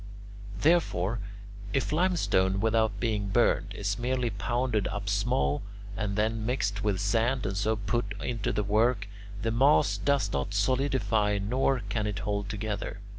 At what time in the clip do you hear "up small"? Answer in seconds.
4.87-5.61